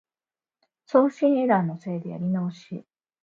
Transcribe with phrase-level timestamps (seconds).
[0.87, 2.87] 送信エラーのせいでやり直し